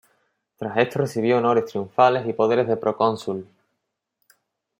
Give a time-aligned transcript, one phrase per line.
[0.57, 3.47] Tras esto recibió honores triunfales y poderes de procónsul.